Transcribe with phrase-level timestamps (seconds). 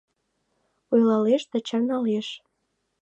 [0.93, 2.27] Ойлалеш да чарналеш.